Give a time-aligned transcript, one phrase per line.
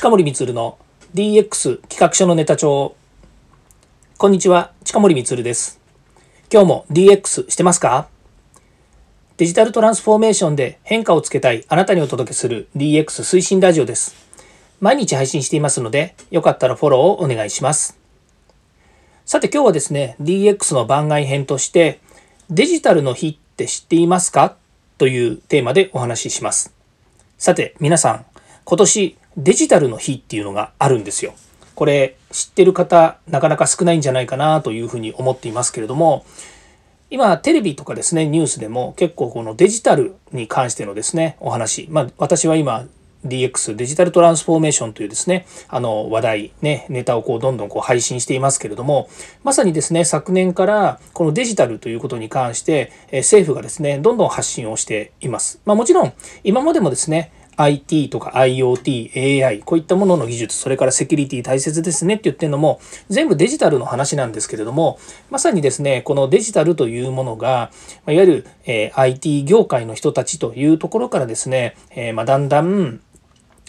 [0.00, 0.78] 近森光の
[1.14, 2.96] DX 企画書のネタ帳。
[4.16, 5.78] こんにちは、近森光です。
[6.50, 8.08] 今日も DX してますか？
[9.36, 14.14] デジタルトランスフォーメーションで変化をつけたいあなたにお届けする DX 推進ラジオです。
[14.80, 17.98] 毎日配信していますので、よかったらフォローをお願いします。
[19.26, 22.00] さて今日はですね、DX の番外編として、
[22.48, 24.56] デジタルの日って知っていますか？
[24.96, 26.72] というテーマでお話しします。
[27.36, 28.24] さて皆さん、
[28.64, 31.34] 今年デジタルの日っていうのがあるんですよ。
[31.74, 36.26] これ知ってる方なかなか少ないんじゃないかなというふうに思っていますけれども
[37.08, 42.86] 今テレビとかですねニュースでも結構このデジタルに関してのですねお話まあ私は今
[43.26, 49.08] DX デジタルトランスフォーメーションというですねあの話題ねネタをこうどんどんこう配信していますけれども
[49.42, 55.60] まさにですね昨年からこのデジタルということに関して政府がですねどんどん発信をしています。
[55.64, 56.12] まあ、もちろん
[56.44, 64.98] 今までもですね IT とか IoT、AI、こういったものの技術、それからセキュリティ大切ですねって言ってるのも、全部デジタルの話なんですけれども、
[65.30, 67.70] まさにですね、このデジタルというものが、
[68.06, 73.00] いわゆる、え IT 業界の人たちというところからですね、えまだんだん、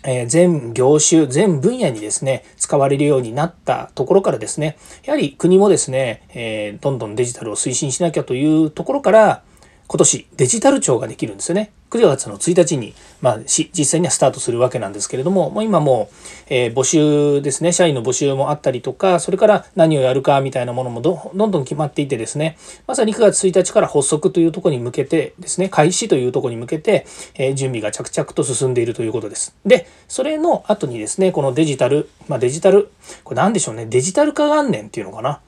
[0.03, 9.43] え全業種、全分野にですね、使われるようになったところからですね、やはり国もですね、えどんどんデジタルを推進しなきゃというところから、
[9.87, 11.73] 今年デジタル庁ができるんですよね。
[11.91, 16.15] 9月の1日に、まあ、実際にはスタートするわけなんですけれども、もう今もう、
[16.49, 29.53] えー、募集ですね、社員の募集もあったりとか、それから何をやるかみたいなものもどんどん決まっていてですね、まさに9月1日から発足というところに向けてですね、開始というところに向けて、えー、準備が着々と進んでいるということです。
[29.65, 32.89] で、それの後にですね、このデジタル、まあ、デジタル、
[33.23, 35.41] これ何でしょうね、デジタル化元年っていうのかな？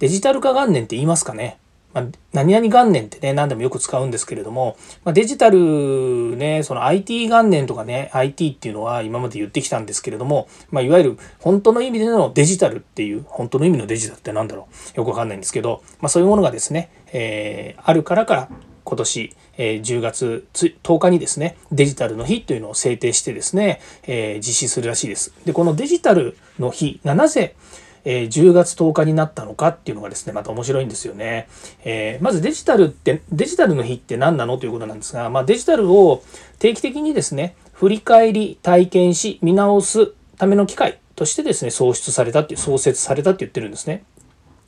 [0.00, 1.58] デジタル化元年って言いますかね？
[1.94, 18.48] まあ、何々元年ってね、何でもよく使うんですけれども、まあ、デジタルね、その IT 元年とかね、IT っていうのは今まで言ってきたんですけれども、まあ、いわゆる本当の意味でのデジタルっていう、本当の意味のデジタルって何だろうよくわかんないんですけど、まあ、そういうものがですね、えー、あるからから
[18.84, 25.32] 今年、えー、10月10日にですね、デジタルの日というのを制定してですね、えー、実施するらしいです。
[25.46, 27.56] で、このデジタルの日がなぜ、
[28.04, 31.48] えー、10月10日になったのかっていうのがですね、また面白いんですよね。
[31.84, 36.22] えー、まずデジタルって、デジタルの日って何なのということなんですが、まあ、デジタルを
[36.58, 44.04] 定期的にですね、振り返り、体験し、見直すための機会としてですね、創出されたっていう、創設されたって言ってるんですね。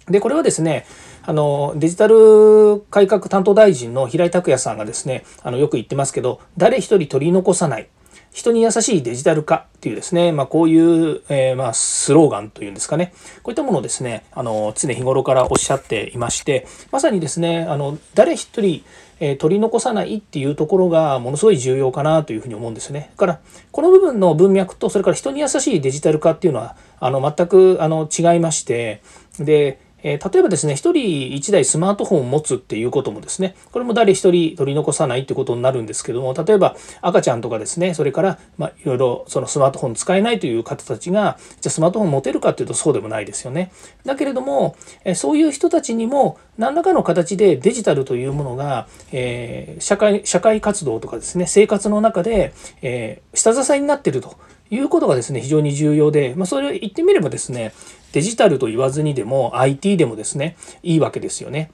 [0.08, 0.86] で、これはですね、
[1.24, 7.88] あの、デジタル改革担当大臣の平井拓也さんがですね、あの、よく言ってますけど、誰一人取り残さない。
[8.36, 18.84] 人に優しいデジタル化っていうですね、まあ、こういう、えー、まあ、スローガンというんですかね、こういったものをですね、あの、常日頃からおっしゃっていまして、まさにですね、あの、誰一人、
[19.20, 23.08] えー、取り残さないっていうところがものすごい重要かなというふうに思うんですね。
[23.12, 23.40] だから、
[23.72, 29.00] この部分の文脈と、それから人に優しいデジタル化っていうのは、あの、全く、あの、違いまして、
[29.38, 43.72] で、え例えばですね、1人1台スマートフォンを持つっていうこともですね、これも誰1人取り残さないってことになるんですけども、例えば赤ちゃんとかですね、それから、まあ、いろいろそのスマートフォン使えないという方たちが、じゃあスマートフォン持てるかっていうとそうでもないですよね。
[44.04, 54.36] だけれども、えそういう人たちにも何らかの形でデジタルというものが、えー、社会、社会活動とかですね、生活の中で、え、下支えになってると。
[54.70, 57.72] いうことがですね、非常に重要で、まあ、それを言ってみればですね、
[58.12, 61.70] デジタルと言わずにでも IT でもですね、いいわけですよね。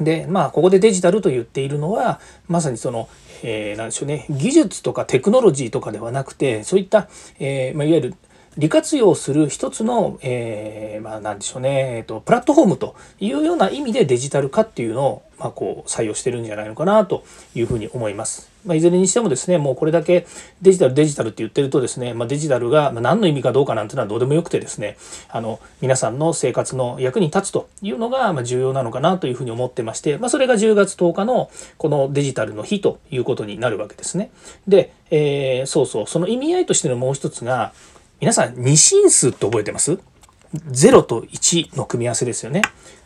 [0.00, 3.08] で、まあ、ここでデジタルと言っているのは、まさにその、
[3.42, 7.08] えー、でしょうね、技術とかテクノロジーとかではなくて、そういった、
[7.38, 8.14] えー、まあ、いわゆる
[8.58, 17.22] 利活用する一つの、えー、まあ、なんでしょうね、えっ、と、プラットフォームというような意味でデジタル化っていうのを、まあ、こう、採用してるんじゃないのかなと
[17.54, 18.50] いうふうに思います。
[18.64, 20.26] まあ、いずれにしてもですね、もうこれだけ
[20.62, 24.96] デジタル、デジタルって言ってるとですね、まあ、デジタルが何の意味かどうかなんていうのはどうでもよくてですね、
[25.28, 34.30] あの、皆さんの生活の役に立つというのが、重要なのかなというふうに思ってまして、まあ、それが10月10日のこのデジタルの日ということになるわけですね。
[34.66, 37.72] で、えー、そうそう、その意味合いとしてのもう一つが、
[38.18, 39.98] 皆さん二進数って覚えてます
[40.54, 42.62] ?0 と1の組み合わせですよね。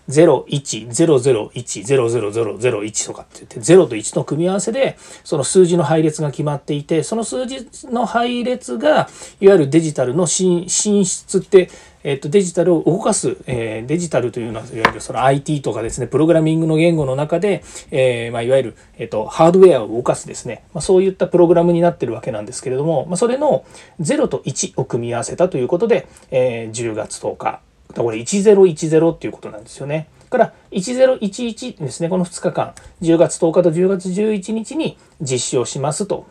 [0.09, 9.11] 0100100001とかって言って0と1の組み合わせでその数字の配列が決まっていてその数字の配列が
[9.41, 11.71] いわゆるデジタルの進出って
[12.03, 23.65] えっと、デジタルを動かす、えー、デジタルというのは、いわゆるその IT とかですね、プログラミングの言語の中で、えー、まあ、いわゆる、えっと、ハードウェアを動かすですね、まあ、そういったプログラムになってるわけなんですけれども、まあ、それの
[24.01, 27.61] 0と1を組み合わせたということで、えー、10月10日、
[27.95, 30.09] これ1010っていうことなんですよね。
[30.31, 36.27] から1011ですね、この2日間、10月10日と10月11日に実施をしますと。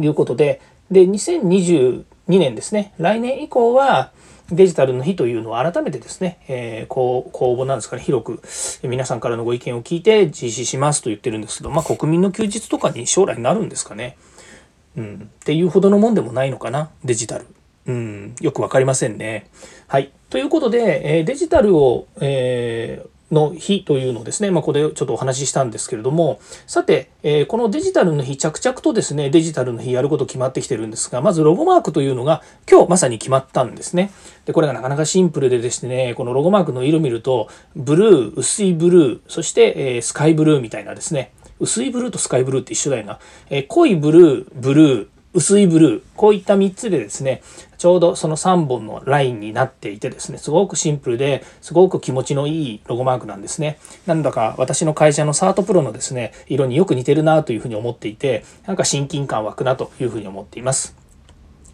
[0.00, 0.60] いうことで、
[0.90, 2.94] で、2020年ですね。
[2.98, 4.10] 来年以降は
[4.52, 8.42] デジタルの日というのを改めてですね、えー、公募なんですかね、広く
[8.82, 14.16] 皆さんからのご意見を聞いて実施しますと言ってるんですけど、まあ国民の休日とかに将来なるんですかね。
[14.96, 17.46] うん、っていうほどのもんでもないのかな、デジタル。
[17.86, 19.48] うん、よくわかりませんね。
[19.88, 20.12] はい。
[20.30, 34.12] ということで、えデジタルを、えーの日というのをですね、まあ、ここでちょっとお話ししたんですけれども、さて、えー、このデジタルの日、着々とですね、デジタルの日やること決まってきてるんですが、まずロゴマークというのが今日まさに決まったんですね。
[34.44, 43.18] で、これがなかなかシンプルでですね、このロゴマークの色見ると、ブルー、薄いブルー、そして、えー、スカイブルーみたいなですね、薄いブルーとスカイブルーって一緒だよな。
[43.48, 47.42] えー、濃いブルー、ブルー、薄いブルー、こういった3つでですね、
[47.78, 53.78] ちょうどその3本のラインになっていてですね、すごくシンプルですごく気持ちのいいロゴマークなんですね。
[54.06, 61.02] なんだか私の会社のサートプロのですね、色によく似てるなというふうに思っていて、なんか親近感湧くなというふうに思っています。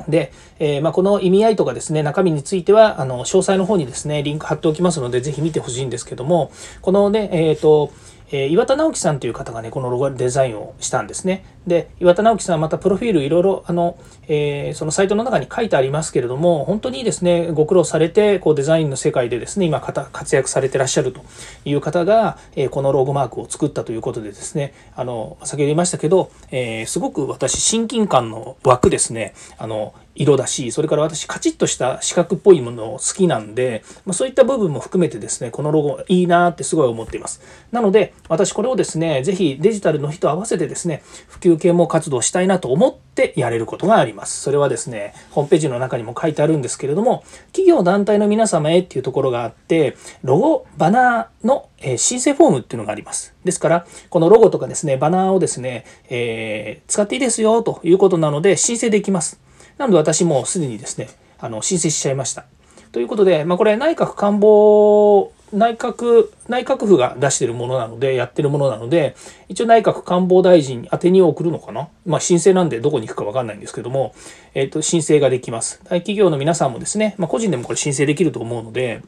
[0.07, 6.53] で、えー、まあ、この意味合いとかですね、中身については、あの、詳細の方にですね、リンク貼っておきますので、ぜひ見てほしいんですけども、
[6.83, 7.91] このね、えっ、ー、と、
[8.31, 11.45] えー、岩田直樹さんという方がね、このロゴデザインをしたんですね。
[11.69, 21.21] で、岩田直樹さんまたプロフィールいろいろ、あの、えー、そのサイトの中に書いてありますけれども、本当にですね、ご苦労されて、こうデザインの世界でですね、今活躍されてらっしゃると
[21.65, 37.41] いう方が、えー、このロゴマークを作ったということでですね、あの、先ほど言いましたけど、えー、すごく私、親近感の湧くですね、あの、色だし、それから私カチッとした四角っぽいものを好きなんで、まあ、そういった部分も含めてですね、このロゴいいなってすごい思っています。
[37.71, 44.41] なので、私これをですね、ぜひデジタルの日と合わせてですね、普及啓蒙活動したいなと思ってやれることがあります。
[44.41, 53.35] それはですね、ホームページの中にも書いてあるんですけれども、企業団体の皆様へっていうところがあって、ロゴ、バナーのえ申請フォームっていうのがあります。
[53.45, 59.41] ですから、このロゴとかですね、バナーをですね、えー、使っていいですよということなので申請できます。
[59.79, 61.09] なので私もすでにですね、
[61.39, 62.45] あの申請しちゃいました。
[62.93, 69.17] ということで、まあ、これ内閣官房内閣、内閣府が出してるものなので、やってるものなので、
[69.49, 71.89] 一応内閣官房大臣宛てに送るのかな？
[72.07, 74.15] まあ申請なんでどこに行くかわかんないんですけども、
[74.55, 75.81] えっ、ー、と、申請ができます。
[75.85, 79.03] 大企業の皆さんもですね、まあ個人でもこれ申請できると思うので、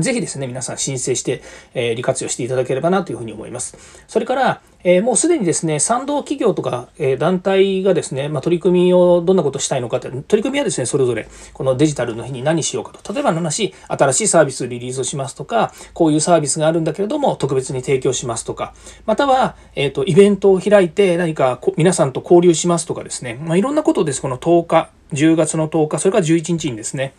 [0.00, 1.42] ぜひですね、皆さん申請して、
[1.74, 3.76] え、利活用していただければなというふうに思います。
[4.08, 13.12] それから、え、もうすでにですね、賛同企業とか、え、団体がですね、ま、取り組みをどんなことしたいのかって、取り組みはですね、それぞれこのデジタルの日に何しようかと。
[13.12, 18.74] 例えばの話、新しいサービスリリースをしますとか、こういうサービスがあるんだけれども、特別に提供しますとか、
[19.04, 24.22] または、えっ、ー、と、イベントを開いて何か皆さんと交流しますとかですね、まあ、いろんなことです。
[24.22, 27.12] この10日、10月の10日、それから11日にですね、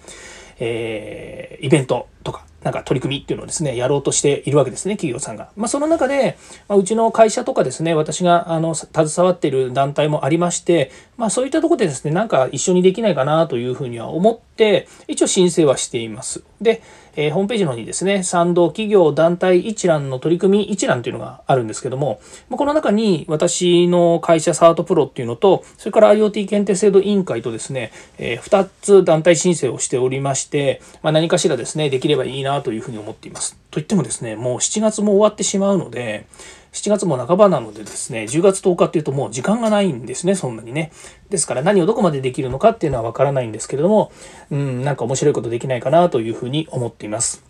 [0.59, 5.49] えー、イベントとか、なんか取り組みっていうのをですね、やろうとしているわけですね、企業さんが。
[5.55, 6.37] まあ、その中で、
[6.67, 16.43] まあ、うちの会社とかですね、私があの携わっている団体もありまして、まあ、そういったとこでですね、なんか一緒にできないかなというふうには思って、一応申請はしています。
[16.63, 16.81] で、
[17.15, 22.19] えー、ホームページの方にですね、賛同企業団体一覧の取り組み一覧というのがあるんですけども、
[22.49, 33.62] この中に私の会社サートプロっていうのと、それから IoT 検定制度委員会とですね、えー、2つ団体申請をしておりまして、まあ、何かしらですね、できればいいなというふうに思っています。
[33.73, 36.27] といってもですね、もう7月も終わってしまうので、
[36.73, 40.91] 7月も半ばなのでですね、10月10日っていうともう時間がないんですね、そんなにね。
[41.31, 44.11] ですから何をどこまでできるのかっていうのはわからないんですけれども、
[44.51, 47.43] うん、なんか面白いことできないかなというふうに思っています。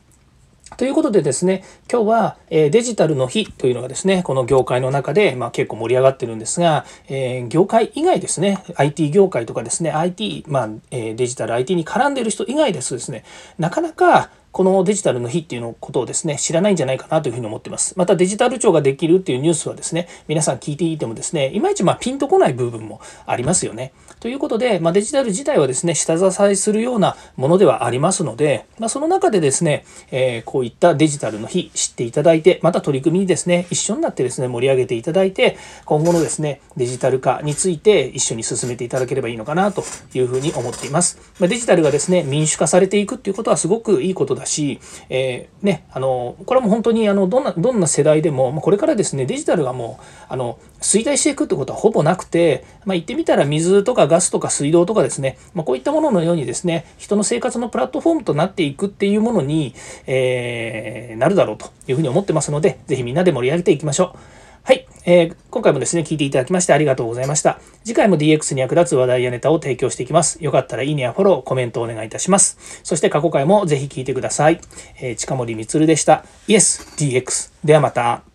[0.78, 13.24] ということでですね、今日は、えデジタルの日というのがですね、この業界の中で、まあ、結構盛り上がってるんですが、え、業界以外ですね、IT 業界とかですね、IT、まあ、えデジタル IT に絡んでる人以外ですとですね、
[13.60, 17.96] なかなかこのデジタルの日っていうのことをですね、知らないんじゃないかなというふうに思っています。
[17.98, 23.94] またデジタル庁ができるっていうニュースはですね、皆さん聞いていてもですね、いまいちまピンとこない部分もありますよね。
[24.20, 39.84] ということで、まあ、デジタル自体はですね、下支えするようなものではありますので、まあ、その中でですね、えー、こういったデジタルの日知っていただいて、また取り組みにですね、一緒になってですね、盛り上げていただいて、今後のですね、デジタル化について一緒に進めていただければいいのかなと
[40.14, 41.20] いうふうに思っています。
[41.40, 59.74] まあ、デジタルがですね、民主化されていくっていうことはすごくいいことだし、え、ね、あの、これはもう本当にあのどんな、どんな世代でも、これからですね、デジタルがもう、あの、衰退していくってことはほぼなくて、まあ、言ってみたら水とかガスとか水道とかですね、まあ、こういったもののようにですね、人の生活のプラットフォームとなっていくっていうものに、
[60.08, 64.43] えー、なるだろうというふうに思ってますので、ぜひみんなで盛り上げていきましょう。
[64.66, 67.60] はい、えー、今回もですね、聞いていただきましてありがとうございました。
[67.84, 70.42] 次回も DX に役立つ話題やネタを提供していきます。
[70.42, 72.58] よかったらいいねやフォロー、コメントお願いいたします。
[72.82, 74.62] そして過去回もぜひ聞いてください。
[75.02, 76.24] えー、近森光でした。
[76.48, 77.52] イエス DX。
[77.66, 78.33] ではまた。